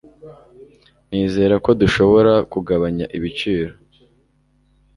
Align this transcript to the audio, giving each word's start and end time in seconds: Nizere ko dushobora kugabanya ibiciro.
Nizere 1.09 1.55
ko 1.65 1.69
dushobora 1.81 2.33
kugabanya 2.51 3.05
ibiciro. 3.17 3.73